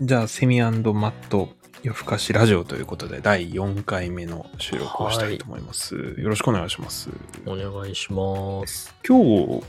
[0.00, 1.50] じゃあ、セミマット
[1.82, 5.94] 夜更かしラジオということで、第4回目の収録をしたいと思います。
[5.94, 7.10] よろしくお願いします。
[7.44, 8.94] お願いします。
[9.06, 9.62] 今日、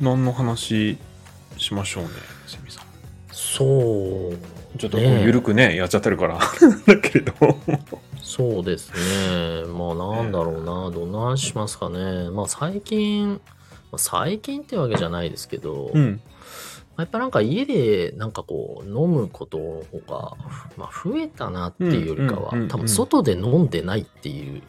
[0.00, 0.98] 何の話
[1.56, 2.10] しましょうね、
[2.46, 2.84] セミさん。
[3.30, 4.78] そう。
[4.78, 6.38] ちょっとこうねね、やっちゃってるから、
[6.86, 7.34] だけれど。
[8.22, 9.64] そうですね。
[9.66, 10.90] まあなんだろうな。
[10.90, 12.30] どんな話しますかね。
[12.30, 13.40] まあ最近、
[13.92, 16.20] まあ最近ってわけじゃないですけど、うん。
[16.98, 19.58] やっぱなんか家でなんかこう飲むこと
[20.06, 20.36] が、
[20.76, 24.62] まあ、増えたなっていうよりかは、多分外で飲んでないっていう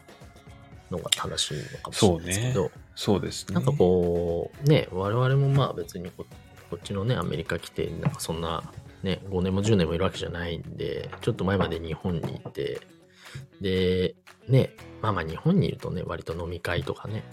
[0.90, 3.56] のが正しいのかもしれないですけど、そうですね。
[3.56, 6.26] なんかこう、ね、我々もまあ別にこ
[6.70, 8.64] こっちのね、アメリカ来て、なんかそんな、
[9.04, 12.82] ね、5年も10年もいるわけじゃないんで、ちょっと前まで日本にいて、
[13.62, 14.16] で、
[14.48, 17.24] ね、まあまあ日本にいるとね、割と飲み会とかね、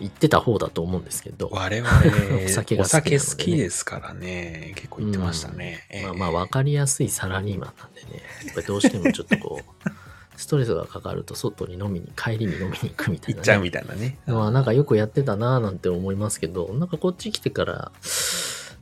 [0.00, 1.90] 行ってた方だと思うんですけど、我々、
[2.44, 5.86] お酒がお好きなのでね酒好きですからね、結構言ってましたね。
[5.90, 9.90] ええまあまあ分かりやすいサラリーマンなんでね、やっぱりどうしてもちょっとこう、
[10.36, 13.38] ストレスがかかると外に飲みに、帰りに飲みに行くみたいな、ね。
[13.38, 14.18] 行っちゃうみたいなね。
[14.26, 17.92] まあなんかよくやってたなぁなんて思いますけど、なんかこっち来てから、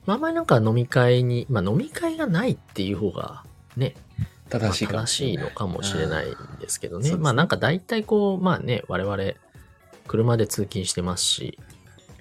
[0.06, 3.44] まあまりなんか飲み会に、まあ飲み会がないっていう方が
[3.76, 7.10] ね、まあ正しい正しいのかもしれないんですけどね。
[7.10, 9.16] ねまあなんか大体こう、まあね、我々
[10.06, 11.58] 車で通勤してますし、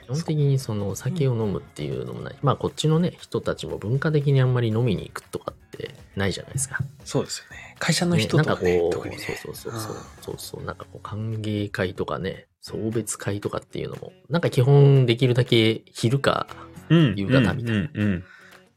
[0.06, 2.36] 基本的にそのお酒を飲むっていうのもない。
[2.42, 6.80] まあこっちのね、人たちも文化的にあんまり飲みに行くとかってないじゃないですか。
[7.06, 7.76] そうですよね。
[7.80, 9.18] 会社のね人とかね、なんかこう、ね。
[9.18, 16.48] そうそうそうそううんそうそう、なんかこう歓迎会とかね、送別会とかっていうのも、なんか基本できるだけ昼か、
[16.90, 18.22] うん夕方みたいな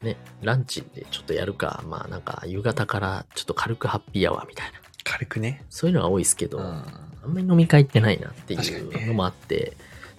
[0.01, 5.63] ね、ランチでちょっとやるか、まあなんか夕方からちょっと軽くハッピーアワーみたいな、軽くね。
[5.69, 6.83] そういうのが多いですけど、うん
[7.25, 9.75] あんまり飲み会ってないなっていうのもあって、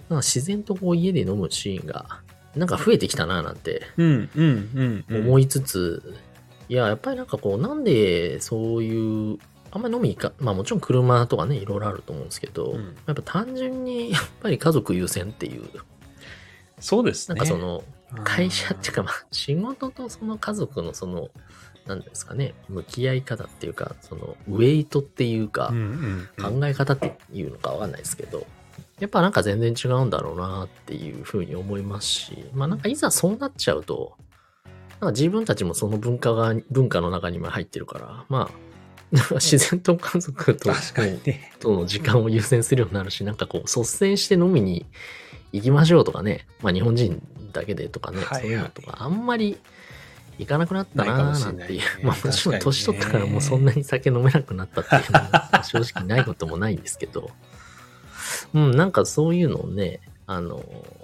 [0.09, 2.19] なんか自然とこう家で飲むシーンが、
[2.55, 3.83] なんか増えてきたななんて。
[5.09, 6.15] 思いつつ、
[6.69, 9.37] いや、やっぱりなんかこう、なんでそういう、
[9.71, 15.69] あんまり飲み行か、まあもちろん車とかね、いろいろあると思うんですけど、うんやっぱ単純にやっぱり家族優先っていう、
[16.79, 17.35] そうですね。
[17.35, 17.83] なんかその、
[18.23, 21.29] 会社っていうか、うんまあ、仕事とその家族のその、
[21.87, 25.73] なんですかね、向き合い方っていうか、その、ウェイトっていうか、
[26.39, 28.45] 考え方っていうのかわかんないですけど、
[28.99, 34.17] やっぱなんか全然違うんだろうなっていうふうに思いますし、まあなんかいざそうなっちゃうと、
[34.89, 38.67] なんか自分たちもその文化が、文化の中にも入ってるから、まあ、
[39.35, 41.51] 自然と家族と確かにね。
[41.59, 44.85] との時間を優先するようになるし、なんかこう、率先して飲みに
[45.53, 47.21] 行きましょうとかね、まあ日本人
[47.53, 48.41] だけでとかね、はいはい。
[48.41, 49.57] そういうのとか、あんまり
[50.37, 57.31] 行かなくなったないかもなんていう、 まあもちろん年取ったからもうそんなに酒飲めなくなったっていうのは 正直ないこともないんですけど、
[58.53, 60.57] うん、なんかそういうのをね、あの、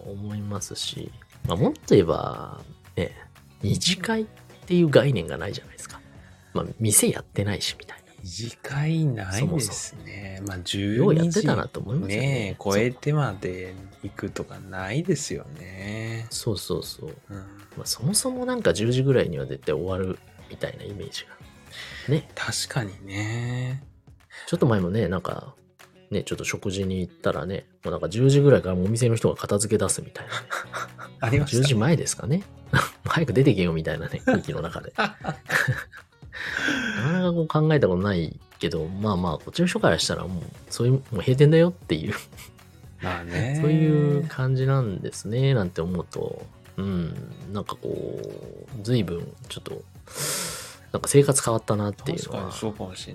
[0.05, 1.11] 思いますし、
[1.47, 2.61] まあもっと言えば、
[2.95, 3.17] ね、
[3.61, 4.25] 二次会っ
[4.65, 5.99] ていう概念がないじゃないですか。
[6.53, 8.02] まあ店やってないしみたいな。
[8.23, 10.41] 二次会ないですね。
[10.47, 16.25] まあ、12ようやってたなと思いますよねね超えてまで行くとかないですよね。
[16.29, 17.15] そうそうそう。
[17.29, 17.37] うん
[17.75, 20.17] まあ、そもそもなんか10時ぐらいには絶対終わる
[20.49, 21.25] みたいなイメージ
[22.07, 22.13] が。
[22.13, 22.29] ね。
[22.33, 23.83] 確かにね。
[24.47, 25.53] ちょっと前もね、なんか、
[26.09, 30.47] ね、ちょっと食事に行ったらね、もうなんか10時ぐらいからお店の人が片付け出すみたいな、ね。
[31.19, 32.43] ありました、10時前ですかね。
[33.05, 34.93] 早く出てけよみたいなね、空気の中で。
[36.97, 42.13] なかなかこう考えたことないけど、まあまあ、こっちの人からしたらもう、そういう、もう閉店だよっていう、
[43.01, 43.59] まあね。
[43.61, 46.45] そういう感じなんですね、なんて思うと、
[46.77, 47.13] うん、
[47.51, 49.83] なんかこう、随分、ちょっと、
[50.91, 52.51] なんか生活変わったなっていうのは。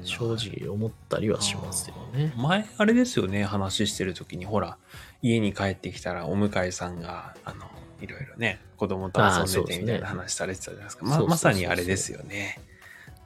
[0.04, 2.32] 正直思ったりはしますよね。
[2.36, 4.76] 前、あれですよね、話してる時に、ほら、
[5.22, 7.66] 家に帰ってきたら、お迎えさんが、あの、
[8.00, 11.04] いろいろね、子供と遊んでてみたいな話されてたじゃないですか。
[11.06, 12.60] まそうそうそうそうまさにあれですよね。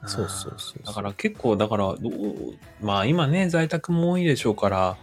[0.05, 4.97] そうそうそうだから結構、だから、どうまあ今ね、在宅も多いでしょうから、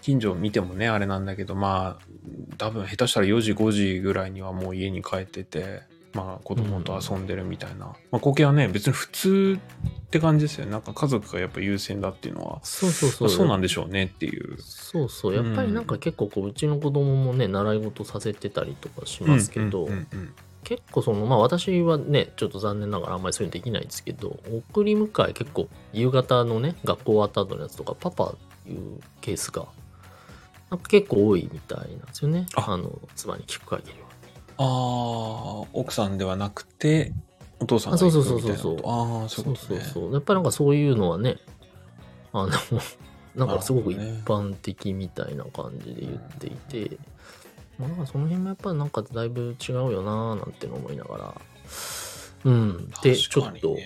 [0.00, 5.82] 近所見てもね、あれなんだけど、まあ、多分下手したら4時、5時ぐらいにはもう家に帰ってて、
[6.14, 7.86] まあ子供と遊んでるみたいな。
[7.86, 10.72] まあ光景はね、別に普通って感じですよね。
[10.72, 13.28] なんか家族がやっぱ優先だっていうのは、そうそうそう。
[13.28, 14.56] まあそうなんでしょうねっていう。
[14.60, 15.34] そうそう。
[15.34, 24.38] やっぱりなんか結構こう、うちの子供もね、習い事させてたりとかしますけど、うんうんうん結構その、まあ私はね、ちょっと残念ながらあんまりそういうのできないですけど、
[24.70, 28.34] 送り迎え結構夕方のね、学校終わった後のやつとか、パパ
[28.66, 29.66] いうケースが、
[30.70, 32.46] なんか結構多いみたいなんですよね。
[32.54, 34.06] ああの、妻に聞く限りは。
[34.58, 37.12] ああ、奥さんではなくて、
[37.58, 39.20] お父さんがあそう行そうそうそうくみたいなこと？
[39.22, 39.80] ああ、そういうことね。
[39.80, 40.12] そうそうそう。
[40.12, 41.36] やっぱりなんかそういうのはね、
[42.32, 42.50] あの、
[43.34, 46.98] なんかすごく一般的みたいな感じで言っていて、
[47.78, 51.34] まあ、なんかその辺もやっぱなんかだいぶ違うよなーなんての思いながら、
[52.44, 53.76] うん、で、ちょっと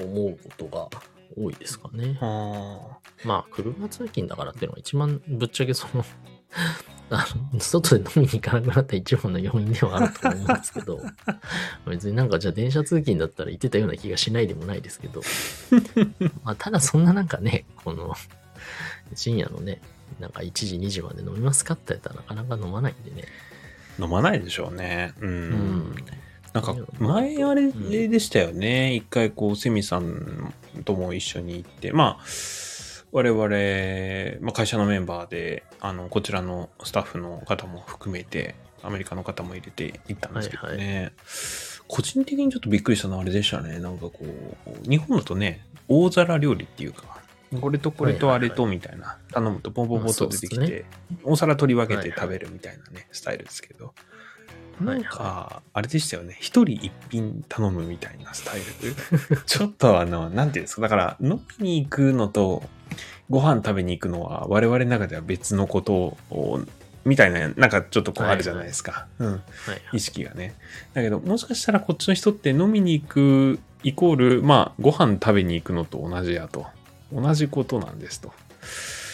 [0.00, 0.88] 思うことが
[1.36, 2.18] 多いですかね。
[2.20, 6.04] あまあ、車通勤だからっていうのが一番ぶっちゃけその、
[7.10, 11.00] あの、外で飲みに行かなくなった一番の要因ではあると思うんですけど、
[11.86, 15.20] 別になんかじゃあ電車通勤だったら行ってたような気がしないでもないですけど、
[16.44, 18.14] まあ、ただそんななんかね、この、
[19.14, 19.80] 深夜のね、
[20.18, 23.26] なんか1時2時まで飲みますかって言ったらなかなか飲まないんでね。
[23.98, 25.12] ー飲まないでしょうね。
[25.20, 25.28] うん。
[25.28, 25.94] うん
[26.52, 27.70] なんか前あれ
[28.08, 28.94] でしたよね。
[28.94, 30.52] 一回こう、セミさん
[30.84, 32.24] とも一緒に行って、まあ、
[33.12, 41.12] 我々、まあ、会社のメンバーで、あの、こちらのスタッフの方も含めて、アメリカの方も入れて行ったんですけどね。
[41.86, 43.78] 個人的にちょっとびっくりしたのはあれでしたね。
[43.78, 47.19] なんかこう、日本だとね、大皿料理っていうか、
[47.58, 50.84] これとこれとあれとみたいな、頼むとボンボンボンと出てきて、
[51.24, 53.92] お皿取り分けはいはいて食べるみたいなね、スタイルですけど。
[54.80, 56.36] なんはいはいか、あれでしたよね。
[56.40, 59.42] 一人一品頼むみたいなスタイル。
[59.44, 60.82] ちょっとあの、なんていうんですか。
[60.82, 62.62] だから、飲みに行くのと、
[63.28, 66.60] ご飯食べに行くのは、我々の中では別のことを、
[67.04, 69.06] みたいな、なんかちょっとこうあるじゃないですか。
[69.18, 69.32] うん。
[69.32, 69.40] はい
[69.94, 70.54] 意識がね。
[70.94, 76.66] だけど、もしかしたらこっちの人って飲みに行くイコール、まあ、ご飯食べに行くのと同じやと。
[77.12, 78.32] 同じことなんですと。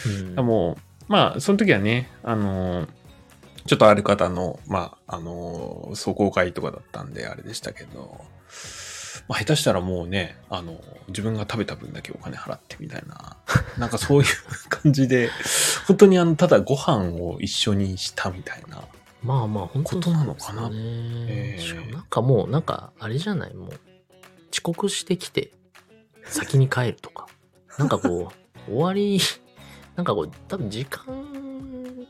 [0.06, 0.76] うんも
[1.08, 2.87] う、まあ、その時はね、あの、
[3.66, 8.25] ちょっとある方の、まあ、あの、壮行会とかだったんで、あれでしたけど、
[9.28, 13.37] まあ、下手したらもうね、あの、自分が食べた分だけお金払ってみたいな、
[13.78, 14.28] なんかそういう
[14.69, 15.31] 感じで、
[15.87, 18.82] 本当にあの、ただご飯を一緒にしたみたいな。
[19.22, 23.70] まあまあ、本当ことなのかなええしかもなんかもう、なんか、あれじゃない、もう、
[24.52, 25.50] 遅刻してきて、
[26.25, 27.26] 先に帰るとか。
[27.78, 28.32] なんかこ
[28.69, 29.20] う、終わり、
[29.96, 31.05] なんかこう、多分時間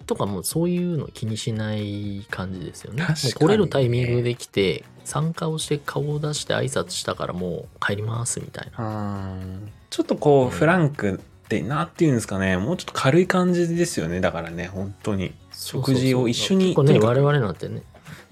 [0.07, 3.05] とかもそういうの気にしない感じですよね。
[3.35, 8.85] 来れるタイミングで来て、参加をして顔を出して挨拶したからもう帰りますみたいな。
[8.85, 15.33] うんちょっとこう、うんフランクってなっていうんですかね、もうちょっと軽い感じですよね、だからね、本当に。
[15.53, 17.83] 食事を一緒に結構ね、とにかく我々なんてね、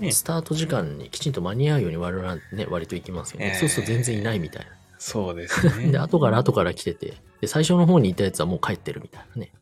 [0.00, 3.46] ねスタート時間にきちんと間に合うように我々はね、割と行きますよね。
[3.46, 4.70] ええそうすると全然いないみたいな。
[5.06, 5.92] そうですね。
[5.92, 9.52] で、後から後から来てて、で、最初の方にいたやつはもう帰ってるみたいなね。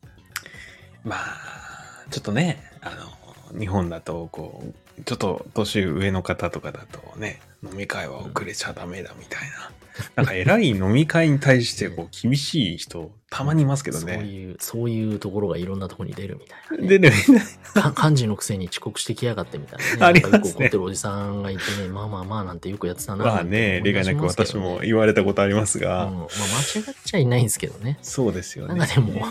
[1.03, 3.11] まあ、ちょっとね、あの、
[3.59, 4.63] 日本だと、こ
[4.99, 9.71] う、ちょっと年上の方とかだとね、飲み会は遅れちゃダメだみたいな。
[10.17, 14.25] なんか偉い飲み会に対してこう厳しい人、たまにいますけどそうね。
[14.25, 16.89] いう、そういうところがいろんなところに出るみたいな、ね。
[16.89, 17.45] でね、みんな、
[17.83, 20.07] か漢字のくせに遅刻してきやがってみたいなね。
[20.07, 27.99] ありますね怒ってるおじさんがいてね、まあまあまあなんてよくやってたなまあね、例外なく私も言われたことありますうん、が、まあ間違っちゃいないんですけどね。
[28.03, 28.75] そうですよね。
[28.75, 29.27] なんかでも、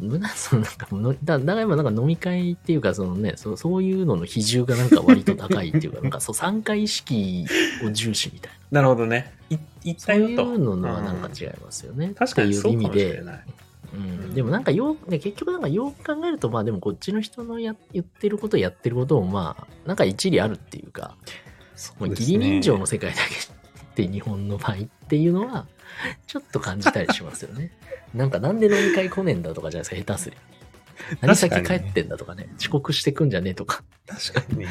[0.00, 7.46] 無駄そのなんかのだだから今なんか飲み会っていうかそのねそうそういうのの比重がなんか割と高いっていうか なんかそう参加意識
[7.84, 9.32] を重視みたいななるほどね。
[9.50, 10.34] い言っそうい。
[10.34, 12.12] うのはなんか違いますよね。
[12.16, 13.44] 確かにそうかもしいう意味でれない。
[13.94, 21.14] うん、でもなんかよく、ね、結局なんかよく考えるとまあでもこっちの人のや言ってることやってることもまあなんか一理あるっていうか
[21.76, 23.61] そうですね義理人情の世界だけ
[23.92, 24.76] って日本の場合っ
[25.08, 25.66] ていうのは
[26.26, 27.70] ちょっと感じたりしますよね。
[28.14, 30.40] なんかなんで飲み会来ねえんだとかじゃないですか下手すりゃ。
[31.20, 33.84] 何先帰ってんだとかね遅刻してくんじゃねえとか。
[34.06, 34.68] 確かにね。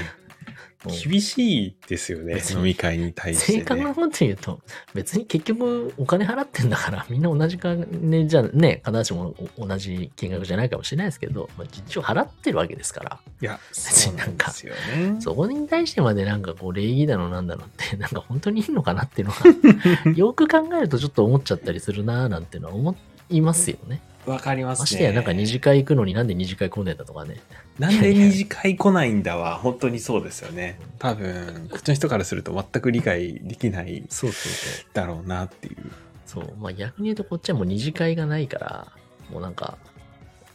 [0.85, 3.59] うん厳しいですよね、別に飲み会に対して、ね。
[3.59, 4.59] 正確なこと言うと、
[4.95, 15.21] 別に結局お金払ってんだから、 みんな同じ金じゃね、必ずしも同じ金額じゃないかもしれないですけど、まあ、一応払ってるわけですから、いや、そうなんですよね。
[15.21, 22.95] そこに対してまでなんかこう礼儀だのなんだのって、 なんか本当にいいのかなっていうのは、 よく考えるとちょっと思っちゃったりするなーなんていうのは思
[23.29, 24.01] いますよね。
[24.25, 24.81] わかりますね。
[24.81, 27.39] ましてやなんか二次会行くのになんで二次会来ねえんだとかね。
[27.79, 30.79] なんで二次会来ないんだは、本当にそうですよね。
[30.99, 34.85] 多分、こっちの人からすると全く理解できないそうそうそう。
[34.93, 35.77] だろうなっていう。
[36.25, 36.53] そう。
[36.59, 38.87] まあ逆に言うとこっちはもう二次会がないから、
[39.31, 39.77] もうなんか、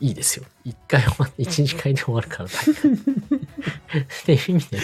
[0.01, 0.45] いいですよ。
[0.65, 2.45] 一回終わって、一次会で終わるから。
[2.51, 2.51] っ
[4.25, 4.77] ていう意味で、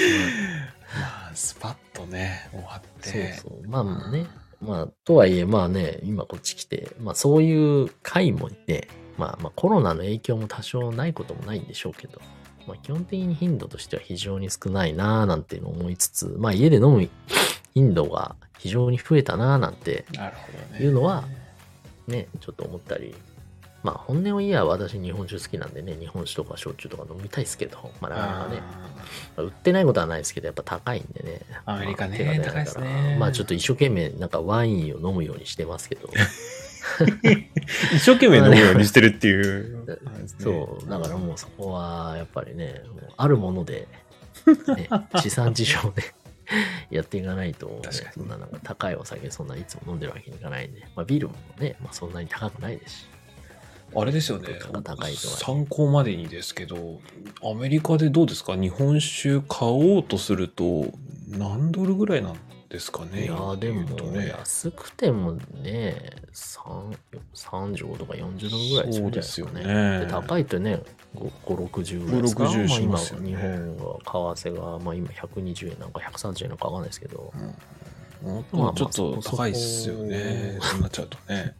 [0.94, 3.32] まあ、スパッとね、終わっそうて。
[3.34, 3.68] そう。
[3.68, 4.26] まあまあね。
[4.62, 8.88] まあ、とはいえ、まあね、今こっち来て、まあそういう会もね、
[9.18, 12.20] まあまあコロナの影響も多少ないこともないんでしょうけど、
[12.68, 17.08] まあ基本的に頻度としては非常に少ないなぁなんていうのを思いつつ、まあ家で飲む
[17.74, 20.04] 頻度が非常に増えたなぁなんて。
[20.80, 21.24] いうのは
[22.06, 23.14] ね、ちょっと思ったり、
[23.82, 28.62] まあ本音を言えば私日本酒好きなんでね、日本酒とか焼酎とか飲みたいですけど、まあなかなかね、
[29.36, 31.40] 売ってないことはないですけど、やっぱ高いんでね。
[31.66, 36.08] アメリカねまあ高いですねまあちょっと一生懸命なんかワインを飲むようにしてますけど、
[37.94, 39.86] 一生懸命飲むようにしてるっていう。
[39.86, 39.96] ね
[40.38, 42.82] そう、だからもうそこはやっぱりね、
[43.16, 43.88] あるもので、
[44.76, 44.88] ね、
[45.20, 46.02] 地産地消で
[46.90, 47.80] やっていかないと、ね、
[48.12, 53.11] そんななんか高いお酒そんないつも飲んでるわけにいかないんで、まあビールもね、まあそんなに高くないですし。
[53.94, 54.58] あれですよね。
[54.82, 57.00] 高いとは参考までにですけど
[57.44, 58.56] アメリカでどうですか？
[58.56, 60.86] 日本酒買おうとすると
[61.28, 62.36] 何ドルぐらいなん
[62.68, 63.24] ですかね？
[63.24, 65.32] いやーでも、安くても
[65.62, 66.96] ね、3
[67.34, 70.00] 35とか40ドルぐらいするですよね。
[70.00, 70.80] で高いとね、
[71.14, 71.30] 5、
[71.66, 73.28] 60ぐらいですか？5 60まあ、今、しますよね。
[73.28, 77.32] 日本が為替が、まあ今120円なんか130円なんかわかんないですけど、
[78.22, 80.58] うん、もまあっとちょっと高いっすよね。
[80.62, 80.80] そう。
[80.80, 81.54] なっちゃうとね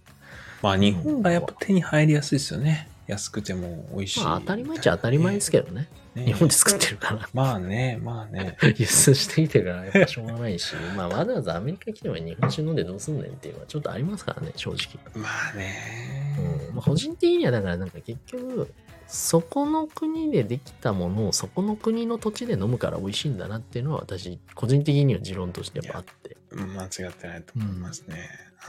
[0.62, 2.88] まあ日本がやっぱ手に入りやすいですよね。
[3.06, 5.88] 安くても美味しい、まあ当たり前っちゃ当たり前ですけどね。
[6.14, 6.26] ね。
[6.26, 7.28] 日本で作ってるから。
[7.32, 8.56] まあねまあね。
[8.76, 15.00] 輸出してきてるからやっぱしょうがないし、 まあわざわざアメリカ来ても日本酒飲んでどうすんねんっていうのはちょっとありますからね、正直。
[15.14, 16.36] まあね、
[16.68, 16.74] うん。
[16.76, 18.72] まあ、個人的にはだからなんか結局
[19.06, 26.36] そこの国でできたものをそこの国の土地で飲むから美味しいんだなっていうのは私個人的には持論としてやっぱあって。
[26.50, 28.28] うん間違ってないと思いますね、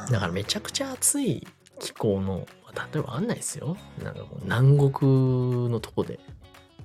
[0.09, 1.45] だからめちゃくちゃ暑い
[1.79, 2.47] 気候の
[2.93, 3.77] 例えばあんないですよ。
[4.03, 6.19] なんかこう南国のとこで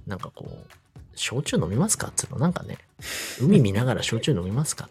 [0.06, 0.56] なんかこう
[1.14, 2.78] 焼酎飲みますかっつうのなんかね。
[3.40, 4.88] 海見ながら焼酎飲みますか。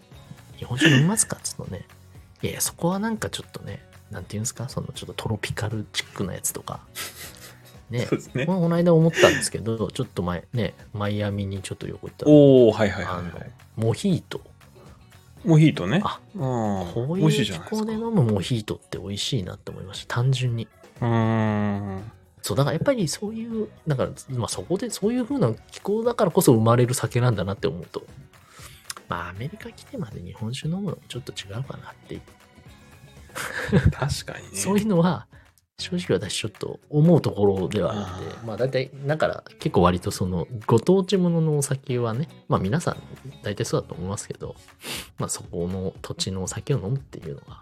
[0.58, 1.86] 日本酒飲みますかっつうのね。
[2.42, 4.70] いやいやそこはなんかちょっとねなんていうんですか？
[4.70, 6.80] そのちょっとトロピカルチックなやつとか。
[7.89, 8.08] ね。
[8.34, 8.46] ね。
[8.46, 14.42] この間思ったんですけど、ちょっと前、ね、マイアミにちょっと横行ったおおはいはいはい、あのはい、、モヒート。
[15.44, 16.01] モヒートね。
[16.03, 16.41] あ、うん。
[16.41, 20.15] こういう気候で飲むモヒートって美味しいなって思いました。
[20.15, 20.67] 単純に。
[21.01, 22.12] うーん。
[22.41, 28.06] そう、だからやっぱりそういう、だから、まあそこでそういう風な気候だからこそ生まれる酒なんだなって思うと、
[29.10, 32.20] まあアメリカ来てまで日本酒飲むのもちょっと違うかなって
[33.91, 34.56] 確かにね。
[34.58, 35.27] そういうのは、
[35.79, 42.98] 正直私ちょっと思うところではあるんであ、ーまあ大体、だから結構割とそのご当地もののお酒はね、まあ皆さん
[43.43, 44.55] 大体そうだと思いますけど、
[45.19, 47.62] まあそこの土地のお酒を飲むっていうのが、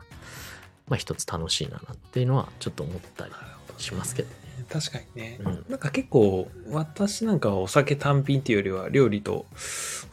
[0.87, 3.33] まあ一つ楽しいなっていうのはちょっと思ったり
[3.77, 4.29] しますけど。
[4.29, 4.35] ね。
[4.69, 5.65] 確かにね、うん。
[5.67, 9.45] なんか結構私なんかはお酒単品っていうよりは料理と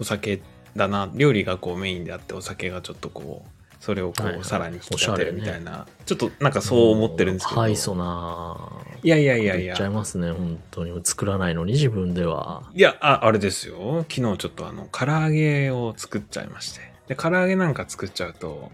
[0.01, 0.43] お酒
[0.75, 4.41] だな料理がこうメインであってお酒がちょっとこうそれをこはいはい。
[4.43, 8.81] うさらに引き立てるみたいおな、ちょっとなんかそう思ってるんですけど、ハイソな。
[9.03, 9.75] いやいやいやいや。
[9.75, 11.01] ちゃいますね、本当に。
[11.03, 12.71] 作らないのに自分では。
[12.75, 14.07] いやああれですよ。
[14.09, 16.81] 昨日ちょっとあの唐揚げを作っちゃいまして。
[17.09, 18.71] で唐揚げなんか作っちゃうと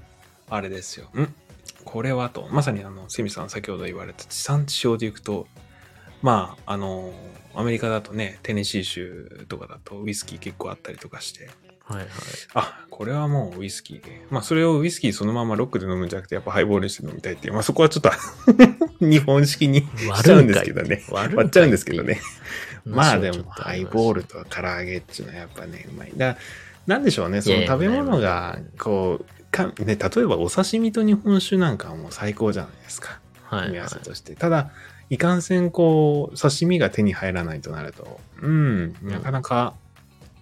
[0.51, 1.07] あれですよ。
[1.19, 1.35] ん？
[1.87, 2.47] これはと。
[2.51, 5.47] まさにあのセミさん先ほど言われた地産地消でいくと
[6.21, 7.11] まああの
[7.55, 11.49] アメリカだとねテネシー州とかだとウイスキー結構あったりとかして
[11.89, 12.09] はいはい。
[12.55, 18.11] あこれはもうウイスキーでまあそれをウイスキーそのままロックで飲むんじゃなくてやっぱハイボールして飲みたいっていうまあそこはちょっと
[19.01, 22.21] 日本式にしちゃうんですけどね割っちゃうんですけどね。
[22.89, 26.13] まあでも、ハイボールと唐揚げっていうのはやっぱね、うまい。
[26.17, 26.37] だ
[26.87, 33.21] なんでしょうね、その食べ物が、こう、かね、例えばお刺身と日本酒なんかはもう最高じゃないですか。
[33.51, 34.35] 組み合はいはいわせとして。
[34.35, 34.71] ただ、
[35.11, 39.75] いかんせん、こう、刺身が手に入らないとなると、うん、なかなか、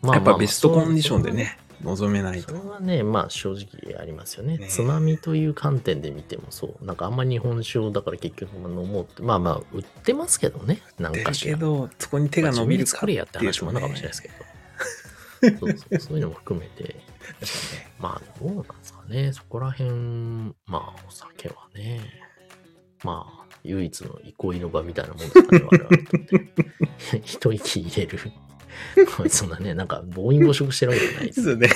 [0.03, 2.49] まあやっぱベストコンディションでね、望めないと。
[2.49, 4.59] それはね、まあ正直ありますよね。
[4.59, 6.85] ねつまみという観点で見てもそう。
[6.85, 9.23] なんかあんまり日本酒をだから結局飲もうって。
[9.23, 10.81] まあまあ売ってますけどね。
[10.99, 11.55] なんだかしら。
[11.55, 14.35] けど、そこに手が伸びるか作れやって話もあるのかもしれないですけど。
[15.61, 16.97] そうそうそういうのも含めて。
[17.99, 19.33] まあどうなんですかね。
[19.33, 19.91] そこら辺、
[20.67, 22.01] まあお酒はね。
[23.05, 25.65] まあ唯一の憩いの場みたいなもんですかね。
[25.71, 27.23] 我々 にとって。
[27.23, 28.19] 一息入れる。
[29.29, 31.69] そんなね、なんか暴飲暴食してるわけじゃないですそうね。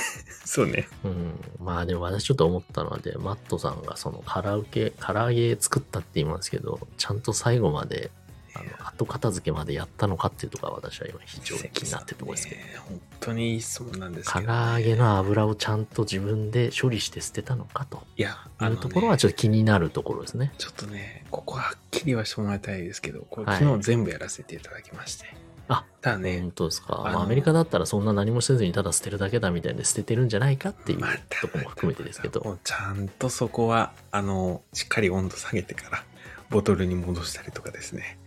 [0.45, 0.87] そうね。
[1.03, 8.11] うん、まあでも私ちょっと思ったのはで、マットさんがそのカラオケ、唐揚げ作ったって言いますけど、ちゃんと最後まで、
[8.53, 20.53] あの後片付けまでやったのかっていうところが私は今非常に気になってるところですけど、ね本当にいい質問なんです唐けど、揚げの油をちゃんと自分で処理して捨てたのかといや、いあのねうところはちょっと気になるところですね。
[20.57, 25.33] ちょっとね、ここははっきりはしてもらいたいですけど、これはい昨日全部やらせていただきまして。
[25.73, 26.95] あ、ただね本、当ですか？
[26.95, 32.41] あのまあ、アメリカだったらそんな何もせずにただ捨てるだけだみたいで捨ててるんじゃないかっていうところも含めてですけど。
[32.43, 36.03] もうちゃんとそこは、あの、しっかり温度下げてから、
[36.49, 38.19] ボトルに戻したりとかですね。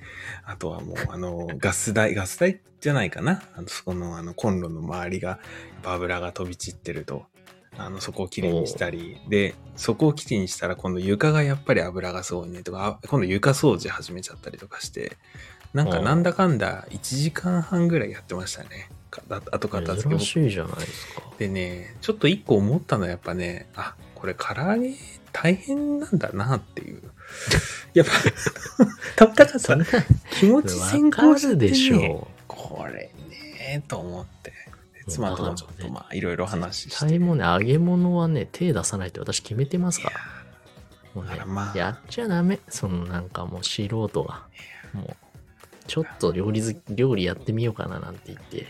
[0.46, 3.42] あとはもう、あの、ガス台、ガス台じゃないかな。
[3.54, 5.38] あの、そこの、あの、コンロの周りが、
[5.84, 7.26] 油が飛び散ってると、
[7.76, 15.16] あの、そこをきれいにしたり、で、そこをきれいにしたら、今度床がやっぱり油がすごいねとか、あ今度床掃除始めちゃったりとかして、
[15.74, 18.88] なんかなんだかんだ1時間半ぐらいやってましたね。
[19.10, 21.22] かあと片付けしいじゃないですか。
[21.38, 24.94] でね、ちょっと一個思ったのはやっぱね、あ、ここれ唐揚げ
[25.32, 27.02] 大変なんだなっていう。
[27.92, 28.12] やっぱ、
[29.16, 29.76] たったかさ
[30.30, 33.10] 気持ち先行して、ね、るでしょこれ
[33.58, 34.50] ねと思って。
[34.50, 36.90] で妻ともちょっとまあいろいろ話う。
[36.90, 37.06] して。
[37.06, 40.20] 大もね、揚げ物はね、手出さないって私決めてますから。
[41.14, 42.60] もうねまあやっちゃダメ。
[42.70, 44.44] そのなんかもう素人が。
[44.94, 45.16] もう、
[45.86, 48.66] ちょっと料理ず、料理やってみようかななんて言って、い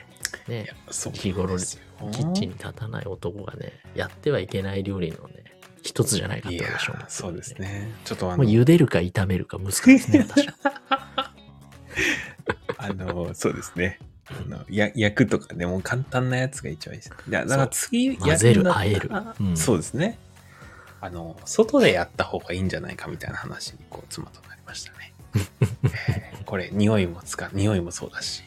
[0.48, 0.66] ね
[1.12, 5.44] 日頃キッチンに立たない男がね、やってはいけない料理のね、
[5.82, 7.54] 一つじゃないかって私は思ってるんそうです。
[7.60, 7.92] ね。
[8.04, 10.54] ちょっとあの茹でるか炒めるか難しいですね、 私は。
[12.78, 13.98] あの、そうですね。
[14.26, 17.12] あのや焼くとかでも簡単なやつが一番いいです。
[17.28, 20.18] だから次混ぜるやんだ和えるうんそうですね。
[21.04, 25.12] あの、外でやった方がいいんじゃないかみたいな話に、こう、妻となりましたね。
[26.54, 28.44] えーこれ、匂いもつか、匂いもそうだし、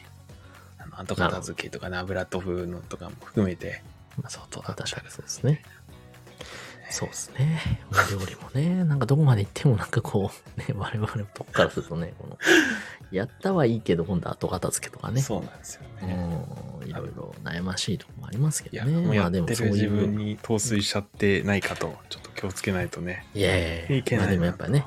[0.78, 3.82] あの後片付けとかね、油飛ぶのとかも含めて、
[4.28, 5.62] 外だった確かにらそうですね。
[6.90, 7.82] そうですね。
[7.90, 12.38] まあ料理もね、なんかどこまで行ってもなんかこう、ね、我々のとこからするとね、この、
[13.10, 15.20] やったはいいけど、今度後片付けとかね。
[15.20, 16.14] そうなんですよね。
[16.82, 18.92] うん、いろいろ悩ましいところもありますけどね。
[18.92, 20.06] まもうやっあでも自分う。
[20.06, 23.26] に陶酔しちゃってないかと、ちょっと気をつけないとね。
[23.34, 24.86] いやいやいやいけないなまあでもやっぱね、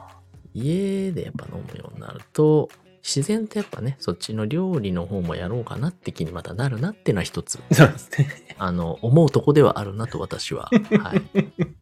[0.55, 2.69] 家でやっぱ飲むようになると、
[3.03, 8.55] 自然とやっぱね、そっちの料理の方もやろうかなって気にまたなるなっていうのは一つ、そうですね。
[8.58, 10.70] あの、思うとこではあるなと私は。
[11.00, 11.22] はい。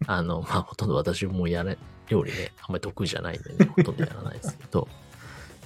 [0.07, 4.87] あの、まあ、ほとんど私もやれ、料理ね、あんまり得意じゃないんでね、ほとんどやらないですけど、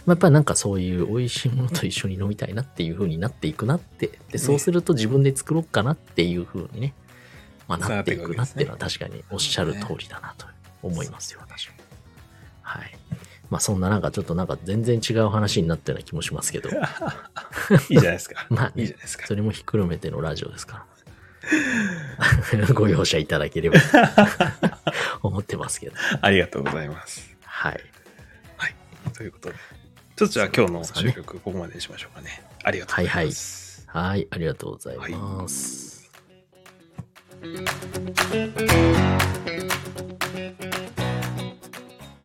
[0.06, 6.94] まあ、やっぱりなんかそういう美味しいものと一緒に飲みたいなっていう風になっていくなって、で、そうすると自分で作ろうかなっていう風にね、
[7.68, 10.48] まあ、なっていくなっていうのは確かにおっしゃる通りだなと
[10.82, 11.76] 思いますよ、私は。
[12.64, 12.98] はい。
[13.54, 16.76] まあ、そんななんかちょっとなんか全然違う話になったような気もしますけど、 いい
[17.90, 18.46] じゃないですか。
[18.50, 19.28] まあいいじゃないですか。
[19.28, 20.88] それもひっくるめてのラジオですか
[22.58, 22.66] ら。
[22.74, 23.80] ご容赦いただければ
[25.22, 25.96] 思ってますけど。
[26.20, 27.30] ありがとうございます。
[27.44, 27.80] はい。
[29.14, 29.56] ということで。
[30.16, 32.44] ちょっとじゃあ今日の収録ここまでにしましょうかね。
[32.64, 33.86] ありがとうございます。
[33.86, 36.10] はい、ありがとうございます。
[37.44, 37.50] は
[40.80, 40.83] い